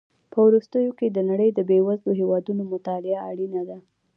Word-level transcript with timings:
په 0.31 0.37
وروستیو 0.45 0.91
کې 0.99 1.07
د 1.09 1.19
نړۍ 1.29 1.49
د 1.53 1.59
بېوزلو 1.69 2.11
هېوادونو 2.21 2.63
مطالعه 2.73 3.19
اړینه 3.29 3.61
ده. 3.69 3.77